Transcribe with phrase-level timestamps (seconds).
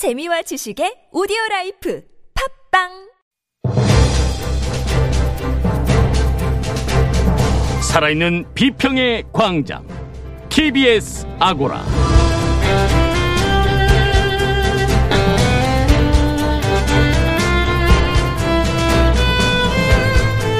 [0.00, 2.02] 재미와 지식의 오디오 라이프
[2.72, 2.88] 팟빵
[7.82, 9.86] 살아있는 비평의 광장
[10.48, 11.84] TBS 아고라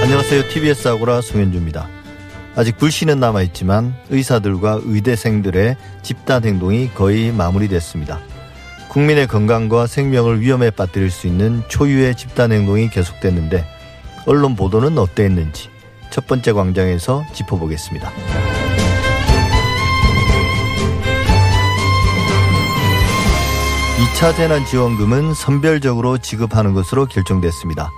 [0.02, 0.48] 안녕하세요.
[0.50, 1.88] TBS 아고라 송현주입니다.
[2.56, 8.29] 아직 불씨는 남아있지만 의사들과 의대생들의 집단 행동이 거의 마무리됐습니다.
[8.90, 13.64] 국민의 건강과 생명을 위험에 빠뜨릴 수 있는 초유의 집단 행동이 계속됐는데
[14.26, 15.68] 언론 보도는 어땠는지
[16.10, 18.10] 첫 번째 광장에서 짚어보겠습니다.
[24.00, 27.90] 2차 재난지원금은 선별적으로 지급하는 것으로 결정됐습니다.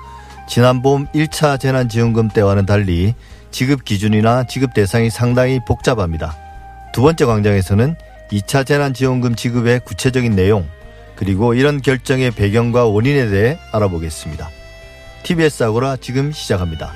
[0.47, 3.15] 지난 봄 1차 재난지원금 때와는 달리
[3.51, 6.37] 지급 기준이나 지급 대상이 상당히 복잡합니다.
[6.93, 7.97] 두 번째 광장에서는
[8.31, 10.69] 2차 재난지원금 지급의 구체적인 내용,
[11.23, 14.51] 그리고 이런 결정의 배경과 원인에 대해 알아보겠습니다.
[15.23, 16.93] TBS 아고라 지금 시작합니다.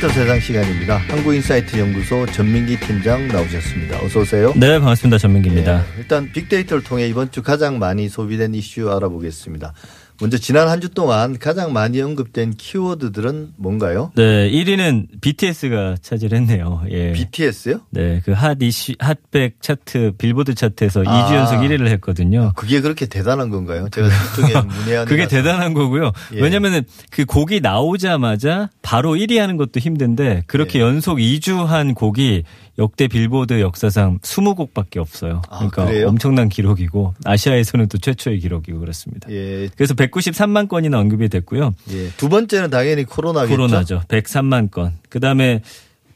[0.00, 0.96] 빅데이터 세상 시간입니다.
[0.96, 4.02] 한국인사이트 연구소 전민기 팀장 나오셨습니다.
[4.02, 4.52] 어서 오세요.
[4.56, 5.18] 네, 반갑습니다.
[5.18, 5.78] 전민기입니다.
[5.80, 9.74] 예, 일단 빅데이터를 통해 이번 주 가장 많이 소비된 이슈 알아보겠습니다.
[10.20, 14.12] 먼저 지난 한 주 동안 가장 많이 언급된 키워드들은 뭔가요?
[14.16, 16.84] 네, 1위는 BTS가 차지했네요.
[16.90, 17.12] 예.
[17.12, 17.80] BTS요?
[17.90, 21.28] 네, 그 핫 이슈, 핫백 차트, 빌보드 차트에서 아.
[21.28, 22.52] 2주 연속 1위를 했거든요.
[22.56, 23.88] 그게 그렇게 대단한 건가요?
[23.90, 26.12] 제가 그쪽에 문의하는 그게 대단한 거고요.
[26.34, 26.40] 예.
[26.40, 30.82] 왜냐면은 그 곡이 나오자마자 바로 1위 하는 것도 힘든데 그렇게 예.
[30.82, 32.44] 연속 2주 한 곡이
[32.78, 35.42] 역대 빌보드 역사상 20곡밖에 없어요.
[35.48, 36.08] 아, 그러니까 그래요?
[36.08, 39.30] 엄청난 기록이고 아시아에서는 또 최초의 기록이고 그렇습니다.
[39.30, 41.74] 예, 그래서 193만 건이나 언급이 됐고요.
[41.92, 42.10] 예.
[42.16, 43.56] 두 번째는 당연히 코로나겠죠.
[43.56, 44.02] 코로나죠.
[44.08, 44.94] 103만 건.
[45.08, 45.62] 그다음에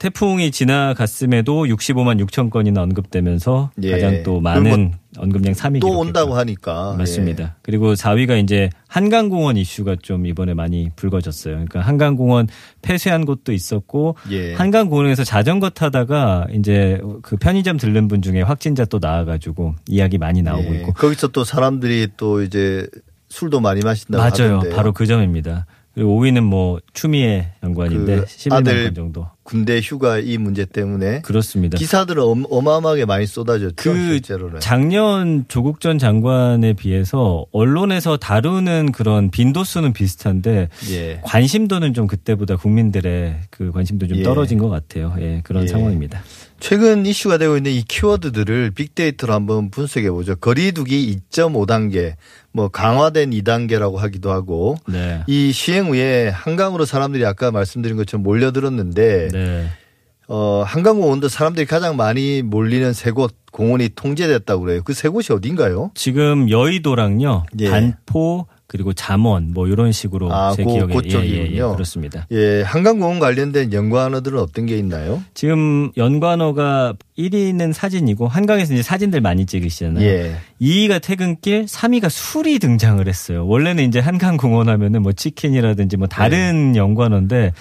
[0.04, 3.92] 태풍이 지나갔음에도 65만 6천 건이나 언급되면서 예.
[3.92, 5.98] 가장 또 많은 언급량 3위 또.
[5.98, 7.44] 온다고 하니까 맞습니다.
[7.44, 7.50] 예.
[7.62, 11.54] 그리고 4위가 이제 한강공원 이슈가 좀 이번에 많이 불거졌어요.
[11.54, 12.48] 그러니까 한강공원
[12.82, 14.52] 폐쇄한 곳도 있었고 예.
[14.52, 20.74] 한강공원에서 자전거 타다가 이제 그 편의점 들른 분 중에 확진자 또 나와가지고 이야기 많이 나오고
[20.74, 20.80] 예.
[20.80, 22.86] 있고 거기서 또 사람들이 또 이제
[23.30, 24.56] 술도 많이 마신다고 맞아요.
[24.56, 24.76] 하던데요.
[24.76, 25.64] 바로 그 점입니다.
[25.94, 29.33] 그리고 5위는 뭐 추미애 연관인데 그 11만 아들 건 정도.
[29.44, 31.76] 군대 휴가 이 문제 때문에 그렇습니다.
[31.76, 33.74] 기사들은 엄- 어마어마하게 많이 쏟아졌죠.
[33.76, 34.58] 그 실제로는.
[34.60, 41.20] 작년 조국 전 장관에 비해서 언론에서 다루는 그런 빈도수는 비슷한데 예.
[41.22, 44.22] 관심도는 좀 그때보다 국민들의 그 관심도 좀 예.
[44.22, 45.14] 떨어진 것 같아요.
[45.20, 45.66] 예, 그런 예.
[45.68, 46.22] 상황입니다.
[46.68, 50.34] 최근 이슈가 되고 있는 이 키워드들을 빅데이터로 한번 분석해 보죠.
[50.34, 52.14] 거리두기 2.5단계,
[52.52, 55.22] 뭐 강화된 2단계라고 하기도 하고 네.
[55.26, 59.66] 이 시행 후에 한강으로 사람들이 아까 말씀드린 것처럼 몰려들었는데 네.
[60.26, 64.82] 어, 한강공 원도 사람들이 가장 많이 몰리는 세 곳 공원이 통제됐다고 그래요.
[64.84, 65.90] 그 세 곳이 어딘가요?
[65.94, 67.68] 지금 여의도랑요, 예.
[67.68, 71.22] 반포 그리고 잠원 뭐 이런 식으로 아, 제 그- 기억에 그 쪽이군요.
[71.42, 72.26] 예, 예, 예, 그렇습니다.
[72.32, 75.22] 예, 한강공원 관련된 연관어들은 어떤 게 있나요?
[75.34, 80.04] 지금 연관어가 1위는 사진이고 한강에서 이제 사진들 많이 찍으시잖아요.
[80.04, 80.36] 예.
[80.60, 83.46] 2위가 퇴근길, 3위가 술이 등장을 했어요.
[83.46, 86.78] 원래는 이제 한강공원 하면은 뭐 치킨이라든지 뭐 다른 네.
[86.78, 87.52] 연관어인데 어,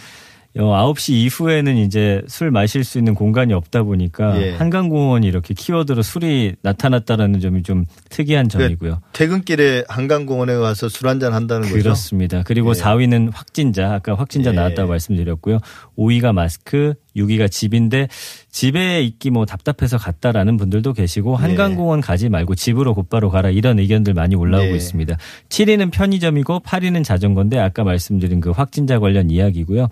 [0.56, 4.52] 9시 이후에는 이제 술 마실 수 있는 공간이 없다 보니까 예.
[4.52, 9.02] 한강공원이 이렇게 키워드로 술이 나타났다라는 점이 좀 특이한 점이고요.
[9.13, 11.81] 퇴근길에 한강공원에 가서 술 한잔 한다는 거죠.
[11.81, 12.44] 그렇습니다.
[12.46, 12.74] 그리고 예.
[12.74, 14.56] 4위는 확진자, 아까 확진자 예.
[14.56, 15.58] 나왔다고 말씀드렸고요.
[15.97, 18.07] 5위가 마스크, 6위가 집인데
[18.51, 21.41] 집에 있기 뭐 답답해서 갔다라는 분들도 계시고 예.
[21.41, 24.75] 한강공원 가지 말고 집으로 곧바로 가라 이런 의견들 많이 올라오고 예.
[24.75, 25.18] 있습니다.
[25.50, 29.88] 7위는 편의점이고 8위는 자전거인데 아까 말씀드린 그 확진자 관련 이야기고요.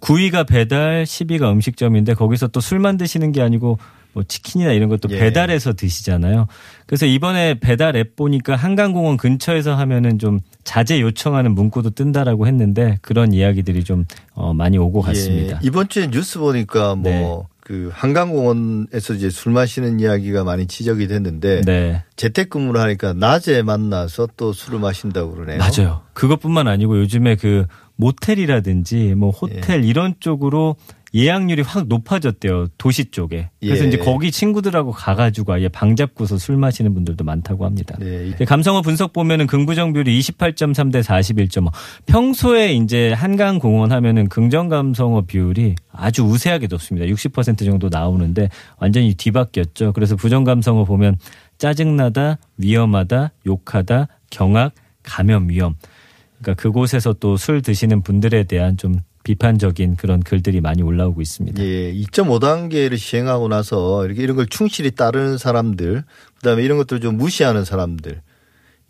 [0.00, 3.78] 9위가 배달, 10위가 음식점인데 거기서 또 술만 드시는 게 아니고
[4.16, 5.18] 뭐 치킨이나 이런 것도 예.
[5.18, 6.46] 배달해서 드시잖아요.
[6.86, 13.34] 그래서 이번에 배달 앱 보니까 한강공원 근처에서 하면은 좀 자제 요청하는 문구도 뜬다라고 했는데 그런
[13.34, 15.56] 이야기들이 좀 어, 많이 오고 갔습니다.
[15.56, 17.42] 예, 이번 주에 뉴스 보니까 뭐 네.
[17.60, 22.02] 그 한강공원에서 이제 술 마시는 이야기가 많이 지적이 됐는데 네.
[22.16, 25.58] 재택근무를 하니까 낮에 만나서 또 술을 마신다고 그러네요.
[25.58, 26.00] 맞아요.
[26.14, 27.66] 그것뿐만 아니고 요즘에 그
[27.96, 29.88] 모텔이라든지 뭐 호텔 예.
[29.88, 30.76] 이런 쪽으로
[31.14, 32.66] 예약률이 확 높아졌대요.
[32.78, 33.50] 도시 쪽에.
[33.60, 33.88] 그래서 예.
[33.88, 37.96] 이제 거기 친구들하고 가가지고 아예 방 잡고서 술 마시는 분들도 많다고 합니다.
[37.98, 38.34] 네.
[38.36, 41.72] 네, 감성어 분석 보면은 긍부정 비율이 28.3 대 41.5.
[42.06, 47.06] 평소에 이제 한강 공원 하면은 긍정 감성어 비율이 아주 우세하게 높습니다.
[47.06, 48.48] 60% 정도 나오는데
[48.78, 49.92] 완전히 뒤바뀌었죠.
[49.92, 51.18] 그래서 부정 감성어 보면
[51.58, 54.72] 짜증나다, 위험하다, 욕하다, 경악,
[55.02, 55.76] 감염 위험.
[56.40, 61.60] 그러니까 그곳에서 또 술 드시는 분들에 대한 좀 비판적인 그런 글들이 많이 올라오고 있습니다.
[61.60, 66.04] 예, 2.5단계를 시행하고 나서 이렇게 이런 걸 충실히 따르는 사람들,
[66.36, 68.22] 그다음에 이런 것들을 좀 무시하는 사람들,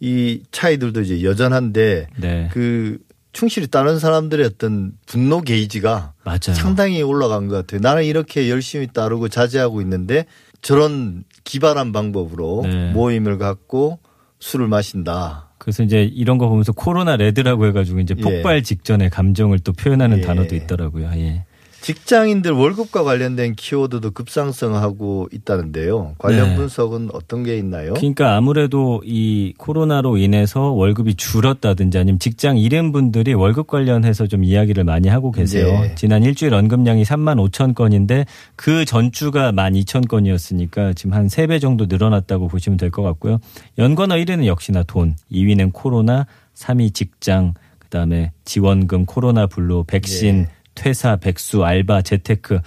[0.00, 2.50] 이 차이들도 이제 여전한데 네.
[2.52, 2.98] 그
[3.32, 6.54] 충실히 따르는 사람들의 어떤 분노 게이지가 맞아요.
[6.54, 7.80] 상당히 올라간 것 같아요.
[7.80, 10.26] 나는 이렇게 열심히 따르고 자제하고 있는데
[10.60, 12.92] 저런 기발한 방법으로 네.
[12.92, 14.00] 모임을 갖고
[14.40, 15.45] 술을 마신다.
[15.66, 18.22] 그래서 이제 이런 거 보면서 코로나 레드라고 해가지고 이제 예.
[18.22, 20.20] 폭발 직전에 감정을 또 표현하는 예.
[20.20, 21.10] 단어도 있더라고요.
[21.16, 21.42] 예.
[21.86, 26.16] 직장인들 월급과 관련된 키워드도 급상승하고 있다는데요.
[26.18, 26.56] 관련 네.
[26.56, 27.94] 분석은 어떤 게 있나요?
[27.94, 34.82] 그러니까 아무래도 이 코로나로 인해서 월급이 줄었다든지 아니면 직장 잃은 분들이 월급 관련해서 좀 이야기를
[34.82, 35.80] 많이 하고 계세요.
[35.82, 35.94] 네.
[35.94, 41.86] 지난 일주일 언급량이 3만 5천 건인데 그 전주가 1만 2천 건이었으니까 지금 한 3배 정도
[41.86, 43.38] 늘어났다고 보시면 될 것 같고요.
[43.78, 50.55] 연관어 1위는 역시나 돈, 2위는 코로나, 3위 직장, 그다음에 지원금, 코로나 블루, 백신, 예.
[50.76, 52.60] 퇴사, 백수, 알바, 재테크.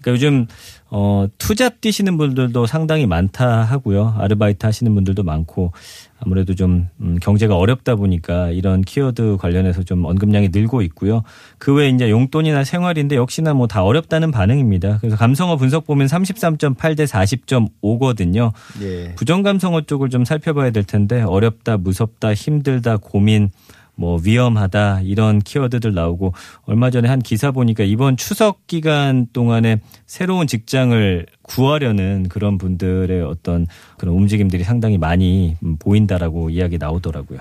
[0.00, 0.46] 그러니까 요즘
[0.92, 4.16] 어 투잡 뛰시는 분들도 상당히 많다 하고요.
[4.18, 5.72] 아르바이트 하시는 분들도 많고
[6.18, 11.22] 아무래도 좀 음, 경제가 어렵다 보니까 이런 키워드 관련해서 좀 언급량이 늘고 있고요.
[11.58, 14.98] 그 외에 이제 용돈이나 생활인데 역시나 뭐 다 어렵다는 반응입니다.
[15.00, 18.52] 그래서 감성어 분석 보면 33.8 대 40.5거든요.
[18.82, 19.14] 예.
[19.16, 23.50] 부정 감성어 쪽을 좀 살펴봐야 될 텐데 어렵다, 무섭다, 힘들다, 고민
[23.94, 26.32] 뭐 위험하다 이런 키워드들 나오고
[26.64, 33.66] 얼마 전에 한 기사 보니까 이번 추석 기간 동안에 새로운 직장을 구하려는 그런 분들의 어떤
[33.98, 37.40] 그런 움직임들이 상당히 많이 음, 보인다라고 이야기 나오더라고요.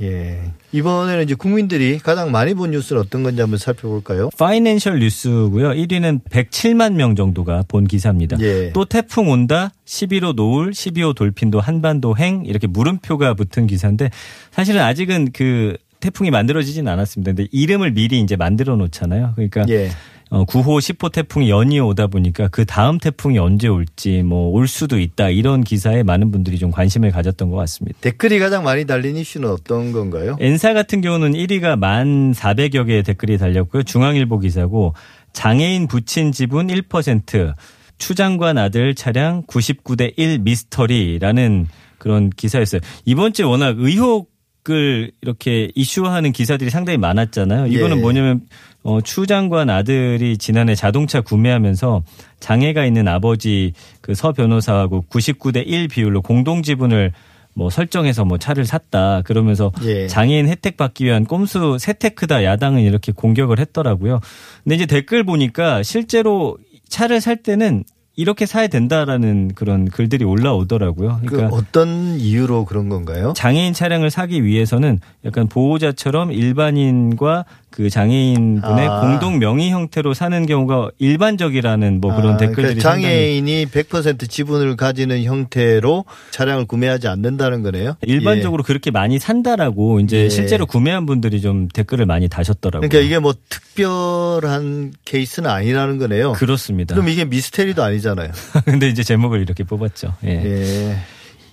[0.00, 0.52] 예.
[0.72, 4.30] 이번에는 이제 국민들이 가장 많이 본 뉴스는 어떤 건지 한번 살펴볼까요?
[4.38, 5.70] 파이낸셜 뉴스고요.
[5.70, 8.38] 1위는 107만 명 정도가 본 기사입니다.
[8.40, 8.72] 예.
[8.72, 14.10] 또 태풍 온다, 11호 노을, 12호 돌핀도 한반도 행 이렇게 물음표가 붙은 기사인데
[14.50, 17.32] 사실은 아직은 그 태풍이 만들어지진 않았습니다.
[17.32, 19.32] 근데 이름을 미리 이제 만들어 놓잖아요.
[19.34, 19.90] 그러니까 예.
[20.30, 24.98] 어, 9호, 10호 태풍이 연이어 오다 보니까 그 다음 태풍이 언제 올지 뭐 올 수도
[25.00, 27.98] 있다 이런 기사에 많은 분들이 좀 관심을 가졌던 것 같습니다.
[28.00, 30.36] 댓글이 가장 많이 달린 이슈는 어떤 건가요?
[30.40, 33.82] 엔사 같은 경우는 1위가 1만 400여 개의 댓글이 달렸고요.
[33.82, 34.94] 중앙일보 기사고
[35.32, 37.54] 장애인 부친 지분 1%,
[37.98, 41.66] 추장관 아들 차량 99대 1 미스터리라는
[41.98, 42.80] 그런 기사였어요.
[43.04, 44.35] 이번 주에 워낙 의혹
[44.70, 47.66] 을 이렇게 이슈화하는 기사들이 상당히 많았잖아요.
[47.68, 48.00] 이거는 예.
[48.00, 48.40] 뭐냐면
[48.82, 52.02] 어, 추 장관 아들이 지난해 자동차 구매하면서
[52.40, 57.12] 장애가 있는 아버지 그 서 변호사하고 99대 1 비율로 공동 지분을
[57.54, 60.06] 뭐 설정해서 뭐 차를 샀다 그러면서 예.
[60.08, 64.20] 장애인 혜택 받기 위한 꼼수 세테크다 야당은 이렇게 공격을 했더라고요.
[64.64, 66.58] 근데 이제 댓글 보니까 실제로
[66.88, 67.84] 차를 살 때는
[68.16, 71.20] 이렇게 사야 된다라는 그런 글들이 올라오더라고요.
[71.26, 73.34] 그 그러니까 어떤 이유로 그런 건가요?
[73.36, 77.44] 장애인 차량을 사기 위해서는 약간 보호자처럼 일반인과
[77.76, 79.00] 그 장애인 분의 아.
[79.00, 85.22] 공동 명의 형태로 사는 경우가 일반적이라는 뭐 그런 아, 댓글들이 그러니까 장애인이 100% 지분을 가지는
[85.24, 87.96] 형태로 차량을 구매하지 않는다는 거네요.
[88.00, 90.28] 일반적으로 그렇게 많이 산다라고 이제 예.
[90.30, 92.28] 실제로 구매한 분들이 좀 댓글을 많이 예.
[92.28, 92.88] 다셨더라고요.
[92.88, 96.32] 그러니까 이게 뭐 특별한 케이스는 아니라는 거네요.
[96.32, 96.94] 그렇습니다.
[96.94, 98.30] 그럼 이게 미스테리도 아니잖아요.
[98.64, 100.14] 근데 이제 제목을 이렇게 뽑았죠.
[100.24, 100.30] 예.
[100.30, 100.96] 예.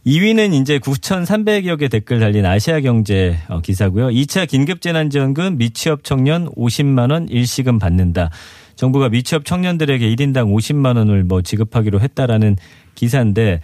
[0.05, 4.07] 2위는 이제 9,300여 개 댓글 달린 아시아 경제 어, 기사고요.
[4.09, 8.29] 2차 긴급재난지원금 미취업 청년 50만 원 일시금 받는다.
[8.75, 12.57] 정부가 미취업 청년들에게 1인당 50만 원을 뭐 지급하기로 했다라는
[12.95, 13.61] 기사인데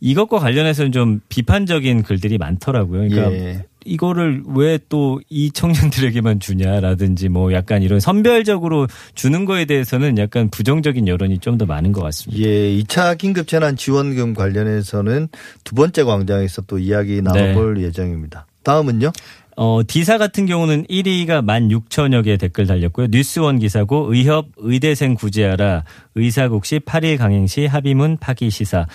[0.00, 3.08] 이것과 관련해서는 좀 비판적인 글들이 많더라고요.
[3.08, 3.64] 그러니까 예.
[3.84, 11.06] 이거를 왜 또 이 청년들에게만 주냐라든지 뭐 약간 이런 선별적으로 주는 거에 대해서는 약간 부정적인
[11.08, 12.40] 여론이 좀 더 많은 것 같습니다.
[12.42, 15.28] 예, 2차 긴급 재난 지원금 관련해서는
[15.64, 18.46] 두 번째 광장에서 또 이야기 나눠볼 예정입니다.
[18.62, 19.12] 다음은요?
[19.56, 23.08] 어, 디사 같은 경우는 1위가 16,000여 개 댓글 달렸고요.
[23.10, 25.82] 뉴스원 기사고 의협 의대생 구제하라
[26.14, 28.86] 의사국시 8일 강행시 합의문 파기 시사.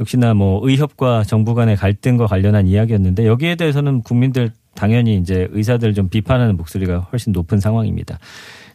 [0.00, 6.08] 역시나 뭐 의협과 정부 간의 갈등과 관련한 이야기였는데 여기에 대해서는 국민들 당연히 이제 의사들 좀
[6.08, 8.18] 비판하는 목소리가 훨씬 높은 상황입니다.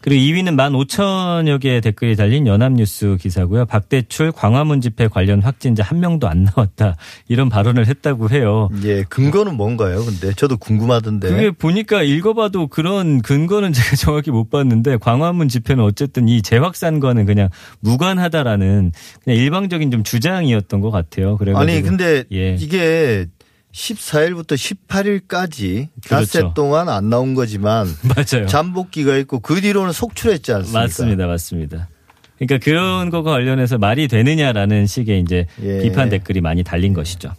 [0.01, 3.65] 그리고 2위는 15,000여 개의 댓글이 달린 연합뉴스 기사고요.
[3.65, 6.95] 박대출 광화문 집회 관련 확진자 한 명도 안 나왔다.
[7.27, 8.69] 이런 발언을 했다고 해요.
[8.83, 10.03] 예, 근거는 뭔가요?
[10.05, 11.29] 근데 저도 궁금하던데.
[11.29, 17.49] 그게 보니까 읽어봐도 그런 근거는 제가 정확히 못 봤는데 광화문 집회는 어쨌든 이 재확산과는 그냥
[17.81, 18.91] 무관하다라는
[19.23, 21.37] 그냥 일방적인 좀 주장이었던 것 같아요.
[21.37, 22.55] 그래가지고 아니 근데 예.
[22.55, 23.27] 이게
[23.73, 24.53] 14일부터
[24.87, 26.53] 18일까지 닷새 그렇죠.
[26.53, 28.47] 동안 안 나온 거지만 맞아요.
[28.47, 30.79] 잠복기가 있고 그 뒤로는 속출했지 않습니까?
[30.81, 31.87] 맞습니다, 맞습니다.
[32.37, 35.81] 그러니까 그런 거가 관련해서 말이 되느냐라는 식의 이제 예.
[35.81, 37.33] 비판 댓글이 많이 달린 것이죠.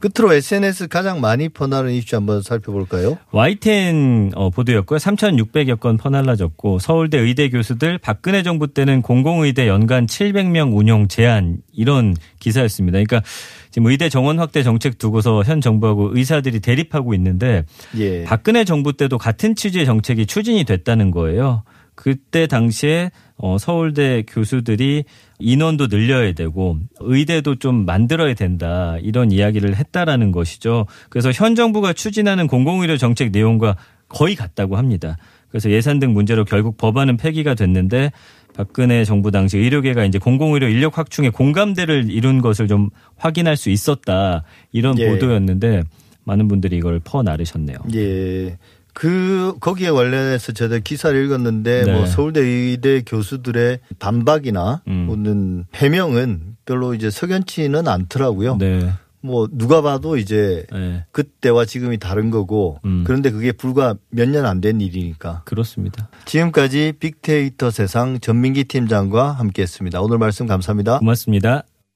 [0.00, 3.18] 끝으로 SNS 가장 많이 퍼나른 이슈 한번 살펴볼까요?
[3.30, 4.98] YTN 어, 보도였고요.
[4.98, 12.16] 3,600여 건 퍼날라졌고 서울대 의대 교수들 박근혜 정부 때는 공공의대 연간 700명 운영 제한 이런
[12.40, 12.96] 기사였습니다.
[12.96, 13.22] 그러니까
[13.70, 17.64] 지금 의대 정원 확대 정책 두고서 현 정부하고 의사들이 대립하고 있는데
[17.96, 18.24] 예.
[18.24, 21.62] 박근혜 정부 때도 같은 취지의 정책이 추진이 됐다는 거예요.
[21.98, 25.02] 그때 당시에 어, 서울대 교수들이
[25.40, 30.86] 인원도 늘려야 되고 의대도 좀 만들어야 된다 이런 이야기를 했다라는 것이죠.
[31.08, 33.76] 그래서 현 정부가 추진하는 공공의료 정책 내용과
[34.08, 35.16] 거의 같다고 합니다.
[35.48, 38.12] 그래서 예산 등 문제로 결국 법안은 폐기가 됐는데
[38.54, 44.44] 박근혜 정부 당시 의료계가 이제 공공의료 인력 확충에 공감대를 이룬 것을 좀 확인할 수 있었다
[44.70, 45.08] 이런 예.
[45.08, 45.82] 보도였는데
[46.22, 47.76] 많은 분들이 이걸 퍼 나르셨네요.
[47.96, 48.56] 예.
[48.98, 51.92] 그 거기에 관련해서 저도 기사를 읽었는데 네.
[51.92, 55.06] 뭐 서울대 의대 교수들의 반박이나 음.
[55.08, 58.56] 또는 해명은 별로 이제 석연치는 않더라고요.
[58.56, 58.90] 네.
[59.20, 61.04] 뭐 누가 봐도 이제 네.
[61.12, 63.04] 그때와 지금이 다른 거고 음.
[63.06, 65.42] 그런데 그게 불과 몇 년 안 된 일이니까.
[65.44, 66.08] 그렇습니다.
[66.24, 70.00] 지금까지 빅데이터 세상 전민기 팀장과 함께했습니다.
[70.00, 70.98] 오늘 말씀 감사합니다.
[70.98, 71.62] 고맙습니다.